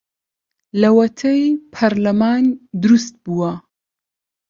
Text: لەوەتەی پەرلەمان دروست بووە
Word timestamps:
لەوەتەی 0.81 1.43
پەرلەمان 1.73 2.45
دروست 2.81 3.15
بووە 3.23 3.51